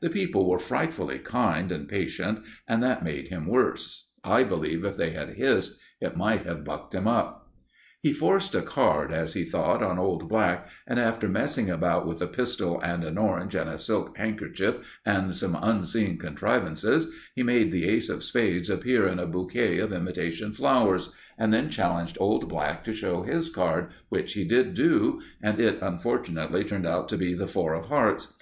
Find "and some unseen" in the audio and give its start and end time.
15.06-16.18